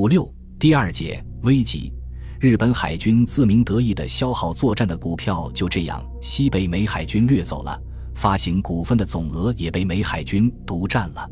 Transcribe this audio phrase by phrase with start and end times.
[0.00, 0.26] 五六
[0.58, 1.92] 第二节危急，
[2.40, 7.78] 日本海军自鸣得意的消耗作战的股票就这样西被美海军掠走了，
[8.14, 11.30] 发行股份的总额也被美海军独占了。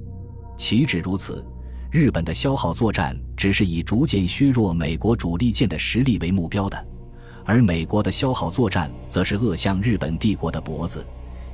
[0.55, 1.43] 岂止如此，
[1.91, 6.87] 日本的消耗作战只是以逐渐削弱美国主力舰的实力为目标的，
[7.47, 11.03] 而美国的消耗作战则是扼向日本帝国的脖子，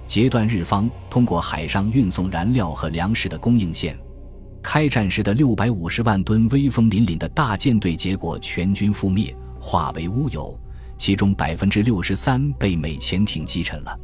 [0.05, 3.97] 截断日方通过海上运送燃料和粮食的供应线。
[4.65, 10.59] 开战时的六百五十万吨威风凛凛的大舰队，结果全军覆灭，化为乌有，
[10.97, 13.97] 其中百分之六十三被美潜艇击沉了。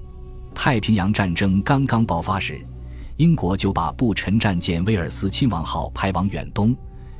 [0.54, 2.60] 太平洋战争刚刚爆发时，
[3.16, 6.76] 英国就把不沉战舰威尔斯亲王号派往远东，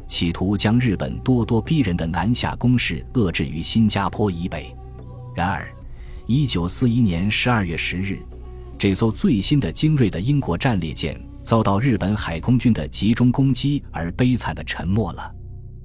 [0.07, 4.73] 企图将日本咄咄逼人的南下攻势遏制于新加坡以北。
[5.34, 5.67] 然而，
[6.27, 8.19] 一九四一年十二月十日，
[8.79, 11.19] 这艘最新的精锐的英国战列舰。
[11.43, 15.35] 遭到日本海空军的集中攻击而悲惨的沉没了。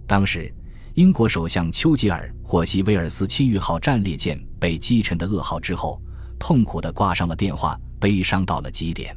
[0.06, 0.54] 当时，
[0.94, 6.02] 英国首相丘吉尔获悉威尔斯亲玉号战列舰被击沉的噩耗之后，
[6.38, 9.16] 痛苦地挂上了电话，悲伤到了极点。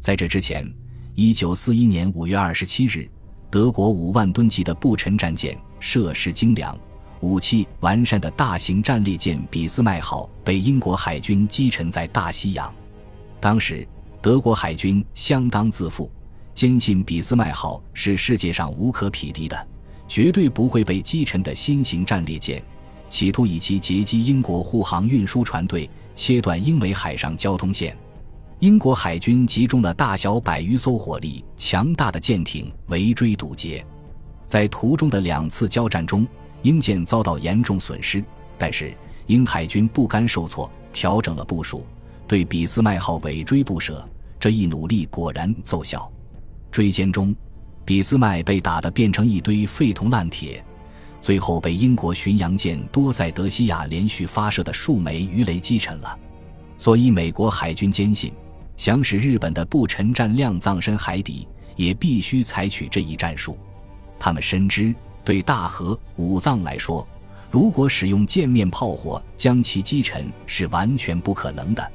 [0.00, 0.70] 在这之前
[1.16, 3.10] ，1941年5月27日，
[3.50, 6.78] 德国五万吨级的不沉战舰、设施精良、
[7.20, 12.72] 武器完善的大型战列舰俾斯麦号被英国海军击沉在大西洋。
[13.40, 13.86] 当时。
[14.20, 16.10] 德国海军相当自负，
[16.52, 19.66] 坚信俾斯麦号是世界上无可匹敌的、
[20.08, 22.60] 绝对不会被击沉的新型战列舰，
[23.08, 27.96] 企图以其截击英国护航运输船队，切断英美海上交通线。
[28.58, 33.86] 英国海军集中了大小百余艘火力强大的舰艇围追堵截，
[34.46, 36.26] 在途中的两次交战中，
[36.62, 38.22] 英舰遭到严重损失，
[38.58, 38.92] 但是
[39.26, 41.86] 英海军不甘受挫，调整了部署。
[42.28, 44.06] 对俾斯麦号尾追不舍，
[44.38, 46.08] 这一努力果然奏效。
[46.70, 47.34] 追歼中，
[47.86, 50.62] 俾斯麦被打得变成一堆废铜烂铁，
[51.22, 56.18] 最后被英国巡洋舰多塞德西亚连续发射的数枚鱼雷击沉了。
[56.76, 58.30] 所以，美国海军坚信，
[58.76, 63.56] 想使日本的不沉战量葬身海底，也必须采取这一战术。
[64.18, 64.94] 他们深知，
[65.24, 67.08] 对大和、武藏来说，
[67.50, 71.92] 如果使用舰面炮火将其击沉，是完全不可能的。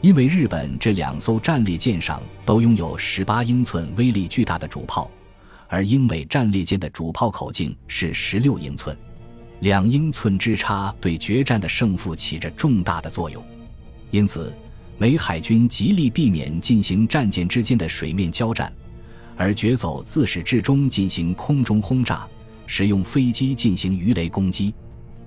[0.00, 5.10] 因为日本这两艘战列舰上都拥有十八英寸威力巨大的主炮，
[5.66, 8.96] 而英美战列舰的主炮口径是十六英寸，
[9.60, 13.44] 两英寸之差对决战的胜负起着重大的作用。
[14.12, 14.54] 因此，
[14.98, 18.72] 美海军极力避免进行战舰之间的水面交战，
[19.36, 22.24] 而决走自始至终进行空中轰炸，
[22.68, 24.72] 使用飞机进行鱼雷攻击。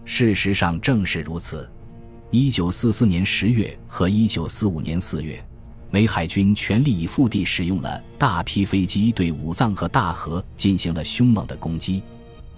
[0.05, 1.69] 事实上，正是如此。
[2.33, 5.43] 一九四四年十月和一九四五年四月，
[5.89, 12.01] 美海军全力以赴地使用了大批飞机对武藏和大和进行了凶猛的攻击。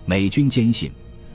[0.06, 0.91] 美军坚信，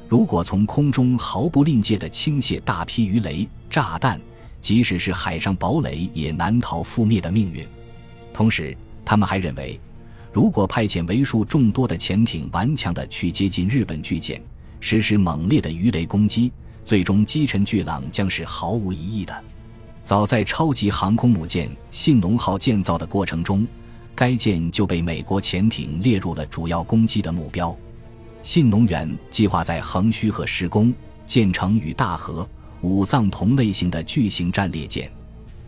[0.09, 4.21] 如果从空中毫不吝啬地倾泻大批鱼雷、炸弹，
[4.63, 7.67] 即使是海上堡垒也难逃覆灭的命运。
[8.33, 9.81] 同时，他们还认为，
[10.33, 14.41] 如果派遣为数众多的潜艇顽强地去接近日本巨舰，
[14.79, 16.53] 实施猛烈的鱼雷攻击。
[16.89, 19.45] 最终击沉巨浪将是毫无疑义的。
[20.03, 23.67] 早在超级航空母舰“信浓号”建造的过程中，
[24.15, 27.77] 该舰就被美国潜艇列入了主要攻击的目标。
[28.43, 30.91] 信浓原计划在横须贺施工，
[31.27, 32.49] 建成与大和、
[32.81, 35.13] 武藏同类型的巨型战列舰。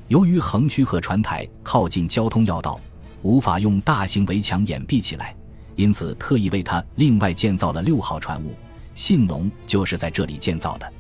[0.09, 2.81] 由于横须贺船台靠近交通要道，
[3.21, 5.37] 无法用大型围墙掩蔽起来，
[5.77, 8.55] 因此特意为它另外建造了六号船坞。
[8.95, 10.91] 信浓就是在这里建造的。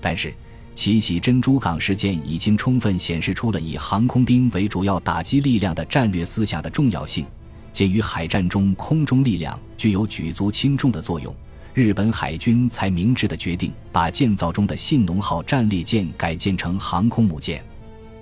[0.00, 0.32] 但是，
[0.74, 7.26] 奇袭珍珠港事件已经充分显示出了以航空兵为主要打击力量的战略思想的重要性。
[7.72, 11.34] 鉴于海战中空中力量具有举足轻重的作用，
[11.74, 17.62] 日本海军才明智地决定把建造中的信浓号战列舰改建成航空母舰。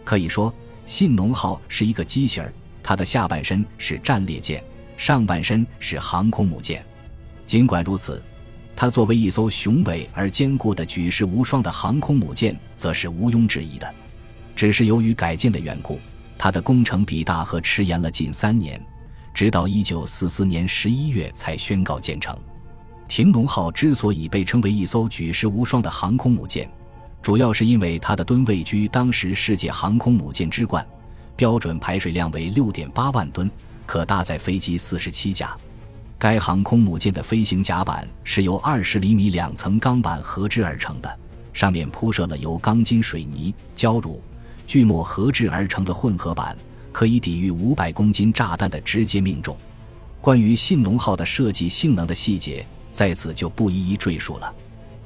[0.05, 0.53] 可以说，
[0.85, 2.53] 信浓号是一个机型儿，
[2.83, 4.63] 它的下半身是战列舰，
[4.97, 6.85] 上半身是航空母舰。
[7.47, 8.21] 尽管如此。
[8.81, 13.93] 它作为一艘雄伟而坚固的举世无双的航空母舰，则是毋庸置疑的。
[14.55, 15.99] 只是由于改建的缘故，
[16.39, 18.81] 它的工程比大和迟延了近三年，
[19.35, 22.39] 直到一九四四年十一月才宣告建成。
[23.09, 26.71] 停龙号之所以被称为一艘举世无双的航空母舰，
[27.21, 30.87] 主要是因为它的吨位居当时世界航空母舰之冠，
[31.35, 33.51] 标准排水量为六点八万吨，
[33.87, 35.57] 可搭载飞机四十七架。
[36.19, 41.19] 该航空母舰的飞行甲板是由二十厘米两层钢板合制而成的，
[41.53, 44.21] 上面铺设了由钢筋、水泥、胶乳、
[44.67, 46.59] 锯末合制而成的混合板，
[46.91, 49.57] 可以抵御五百公斤炸弹的直接命中。
[50.21, 54.53] 关于信浓号的设计性能的细节，在此就不一一赘述了。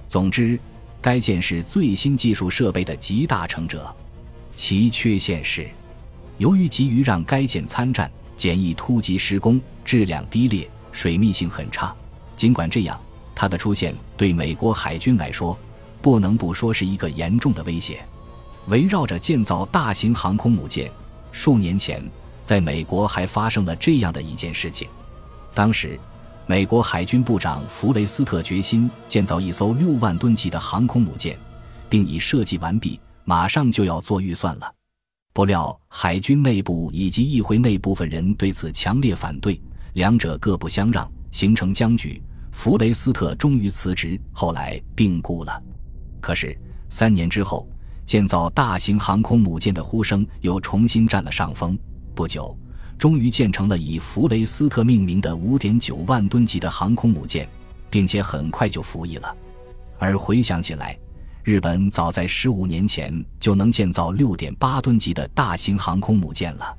[0.09, 0.59] 总之，
[1.03, 3.95] 该舰是最新技术设备的集大成者。
[4.55, 5.69] 其缺陷是，
[6.39, 11.93] 由于急于让该舰参战，简易突击施工，质量低劣，水密性很差。
[12.37, 13.01] 尽管这样，
[13.35, 15.59] 它的出现对美国海军来说，
[16.01, 18.05] 不能不说是一个严重的威胁。
[18.69, 20.91] 围绕着建造大型航空母舰，
[21.33, 22.03] 数年前，
[22.43, 24.87] 在美国还发生了这样的一件事情。
[25.53, 25.99] 当时，
[26.47, 31.39] 美国海军部长弗雷斯特决心建造一艘六万吨级的航空母舰，
[31.89, 33.01] 并已设计完毕。
[33.25, 34.75] 马上就要做预算了，
[35.33, 39.61] 不料海军内部以及议会内部分人对此强烈反对，
[39.95, 42.23] 两者各不相让，形成僵局。
[42.51, 45.63] 弗雷斯特终于辞职，后来病故了。
[46.21, 46.57] 可是
[46.89, 47.67] 三年之后，
[48.05, 51.79] 建造大型航空母舰的呼声又重新占了上风。
[52.15, 52.57] 不久，
[52.99, 57.49] 终于建成了以弗雷斯特命名的五点九万吨级的航空母舰，
[57.89, 59.35] 并且很快就服役了。
[59.99, 60.97] 而回想起来，
[61.43, 66.77] 日本早在十五年前就能建造六点八吨级的大型航空母舰了。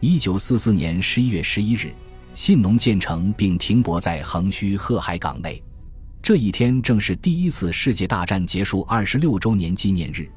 [0.00, 1.90] 一九四四年十一月十一日，
[2.36, 5.60] 信浓建成并停泊在横须贺海港内。
[6.22, 10.28] 这一天正是第一次世界大战结束二十六周年纪念日，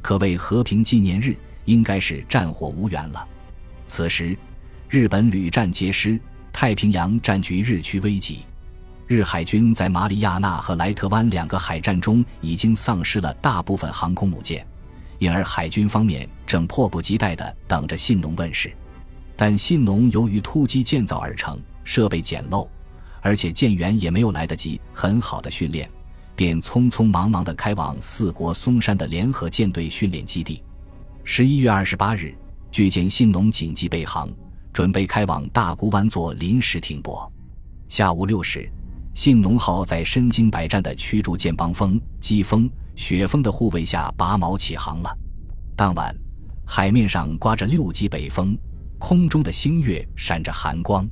[0.00, 3.26] 可谓和平纪念日，应该是战火无缘了。
[3.84, 4.38] 此时，
[4.88, 6.20] 日本屡战皆失，
[6.52, 8.44] 太平洋战局日趋危急。
[9.08, 14.64] 日海军在马里亚纳和莱特湾两个海战中已经丧失了大部分航空母舰，
[15.18, 18.72] 因而海军方面正迫不及待地等着信浓问世。
[19.40, 22.68] 但信浓由于突击建造而成，设备简陋，
[23.22, 25.90] 而且舰员也没有来得及很好的训练，
[26.36, 30.62] 便匆匆忙忙地开往四国松山的联合舰队训练基地。
[31.24, 32.34] 十一月二十八日，
[32.70, 34.28] 巨舰信浓紧急备航，
[34.74, 37.32] 准备开往大沽湾做临时停泊。
[37.88, 38.70] 下午六时。
[39.14, 45.18] 信浓号在身经百战的驱逐舰帮风、疾风、雪风的护卫下拔锚起航了。
[45.74, 46.14] 当晚，
[46.66, 48.56] 海面上刮着六级北风，
[49.00, 51.08] 空中的星月闪着寒光。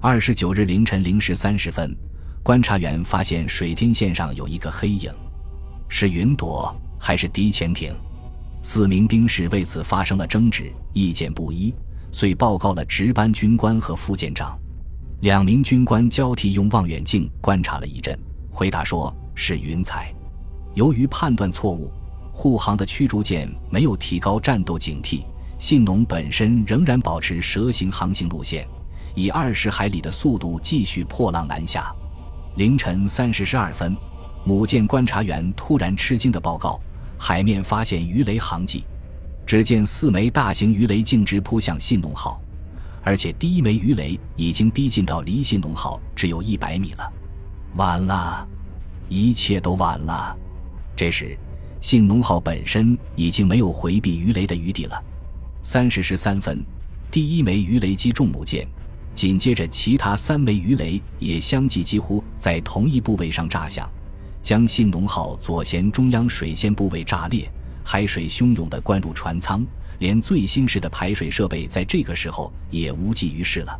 [0.00, 1.94] 二十九日凌晨零时三十分，
[2.42, 5.12] 观察员发现水天线上有一个黑影，
[5.88, 7.94] 是云朵还是敌潜艇？
[8.62, 11.72] 四名兵士为此发生了争执，意见不一，
[12.10, 14.58] 遂报告了值班军官和副舰长。
[15.20, 18.18] 两名军官交替用望远镜观察了一阵，
[18.50, 20.12] 回答说是云彩。
[20.74, 21.92] 由于判断错误，
[22.32, 25.24] 护航的驱逐舰没有提高战斗警惕，
[25.58, 28.66] 信浓本身仍然保持蛇形航行路线，
[29.14, 31.92] 以二十海里的速度继续破浪南下。
[32.56, 33.96] 凌晨三时十二分，
[34.44, 36.80] 母舰观察员突然吃惊的报告，
[37.18, 38.84] 海面发现鱼雷航迹。
[39.44, 42.40] 只见四枚大型鱼雷径直扑向信浓号。
[43.02, 47.12] 而且第一枚鱼雷已经逼近到离信浓号只有一百米了，
[47.74, 48.46] 晚了，
[49.08, 50.36] 一切都晚了。
[50.94, 51.36] 这时，
[51.80, 55.02] 信浓号本身已经没有回避鱼雷的余地了。
[55.70, 56.64] 三十时三分，
[57.10, 58.66] 第一枚鱼雷击中母舰，
[59.14, 63.86] 紧接着其他三枚鱼雷也相继几乎在同一部位上炸响，
[64.40, 67.46] 将信浓号左舷中央水线部位炸裂，
[67.84, 69.62] 海水汹涌地灌入船舱。
[69.98, 73.78] 连最新式的排水设备在这个时候也无济于事了。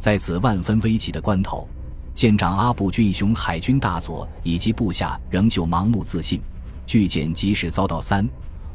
[0.00, 1.68] 在此万分危急的关头，
[2.12, 6.40] 舰长阿部俊雄海军大佐以及部下仍旧盲目自信，
[6.88, 8.28] 巨舰即使遭到三、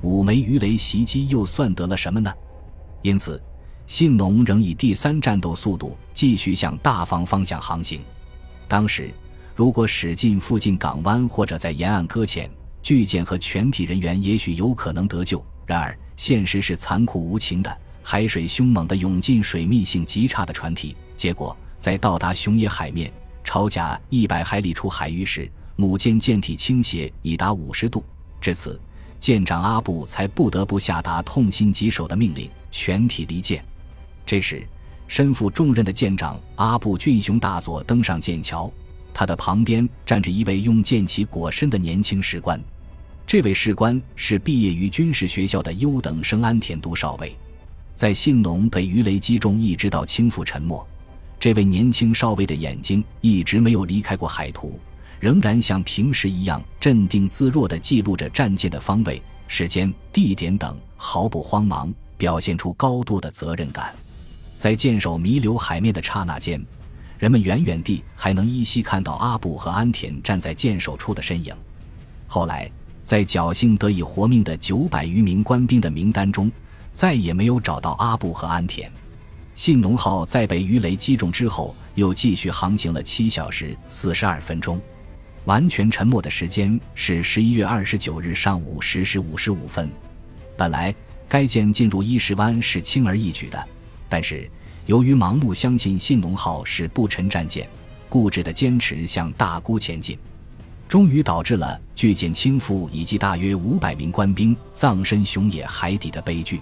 [0.04, 2.32] 五枚鱼雷袭击，又算得了什么呢？
[3.06, 3.40] 因此，
[3.86, 8.02] 信浓仍以第三战斗速度继续向大房方向航行。
[8.68, 9.12] 当时，
[9.54, 12.50] 如果驶进附近港湾或者在沿岸搁浅，
[12.82, 15.46] 巨舰和全体人员也许有可能得救。
[15.68, 28.04] 然而，现实是残酷无情的，海水凶猛地涌进水密性极差的船体，结果在到达熊野海面朝甲一百海里处海域时，母舰舰体倾斜已达五十度。
[28.42, 28.82] 至此，
[29.20, 33.64] 舰长阿布才不得不下达痛心疾首的命令：全体离舰。
[34.26, 34.68] 这时，
[35.08, 38.70] 身负重任的舰长阿布俊雄大佐登上舰桥，
[39.14, 42.62] 他的旁边站着一位用舰旗裹身的年轻士官。
[43.26, 47.34] 这位士官是毕业于军事学校的优等生安田都少尉，
[47.96, 50.86] 在信浓被鱼雷击中一直到倾覆沉没，
[51.40, 54.78] 这位年轻少尉的眼睛一直没有离开过海图，
[55.22, 63.94] 仍然像平时一样镇定自若地记录着战舰的方位、时间、地点等，毫不慌忙，表现出高度的责任感。
[64.58, 66.64] 在舰首弥留海面的刹那间，
[67.18, 71.54] 人们远远地还能依稀看到阿布和安田站在舰首处的身影。
[72.28, 72.72] 后来。
[73.06, 76.52] 在侥幸得以活命的九百余名官兵的名单中，
[76.92, 78.92] 再也没有找到阿布和安田。
[79.54, 84.82] 信浓号在被鱼雷击中之后，又继续航行了七小时四十二分钟。
[85.44, 89.88] 完全沉没的时间是十一月二十九日上午十时五十五分。
[90.58, 90.92] 本来
[91.28, 93.68] 该舰进入伊势湾是轻而易举的，
[94.08, 94.50] 但是
[94.86, 97.68] 由于盲目相信信浓号是不沉战舰，
[98.08, 100.18] 固执的坚持向大沽前进，
[100.88, 106.62] 终于导致了巨舰倾覆以及大约五百名官兵葬身熊野海底的悲剧。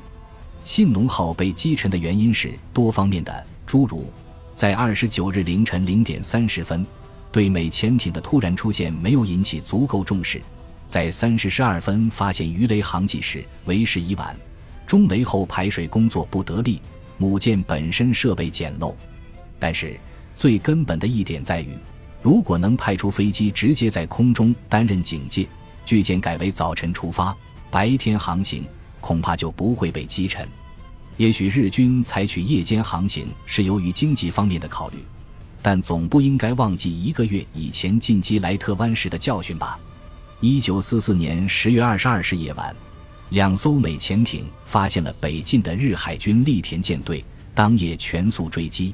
[0.63, 4.11] 信浓号被击沉的原因是多方面的，诸如
[4.53, 6.85] 在二十九日凌晨零点三十分。
[7.33, 10.39] 对美潜艇的突然出现没有引起足够重视，
[10.85, 14.37] 在三时十二分发现鱼雷航迹时为时已晚，
[14.85, 16.81] 中雷后排水工作不得力，
[17.17, 18.93] 母舰本身设备简陋。
[19.59, 19.99] 但是
[20.35, 21.69] 最根本的一点在于，
[22.21, 25.47] 如果能派出飞机直接在空中担任警戒，
[25.85, 27.35] 巨舰改为早晨出发，
[27.71, 28.65] 白天航行，
[28.99, 30.47] 恐怕就不会被击沉。
[31.17, 34.97] 也许日军采取夜间航行是由于经济方面的考虑。
[35.61, 39.79] 但总不应该忘记一个月以前进击莱特湾时的教训吧？
[40.41, 42.75] 一九四四年十月二十二日夜晚，
[43.33, 47.25] 两艘美潜艇发现了北进的日海军栗田舰队，
[47.55, 48.93] 当夜全速追击。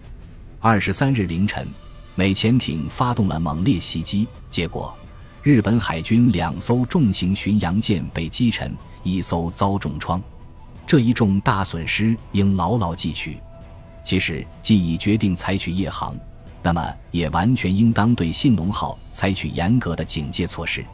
[0.61, 1.67] 二十三日凌晨，
[2.15, 4.95] 美潜艇发动了猛烈袭击，结果
[5.43, 10.23] 日本海军两艘重型巡洋舰被击沉，一艘遭重创。
[10.87, 13.37] 这一重大损失应牢牢记取。
[14.05, 16.15] 其实，既已决定采取夜航。
[16.63, 20.85] 那么也完全应当对信浓号采取严格的警戒措施。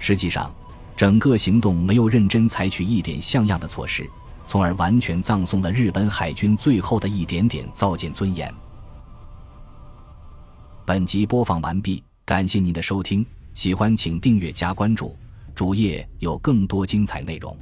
[0.00, 0.52] 实际上，
[1.00, 4.06] 整个行动没有认真采取一点像样的措施，
[4.46, 8.54] 从而完全葬送了日本海军最后的一点点造舰尊严。
[10.84, 15.16] 本集播放完毕，感谢您的收听，喜欢请订阅加关注，
[15.54, 17.56] 主页有更多精彩内容。